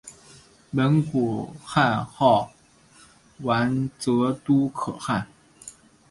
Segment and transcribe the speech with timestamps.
[0.71, 2.51] 蒙古汗号
[3.43, 5.27] 完泽笃可汗。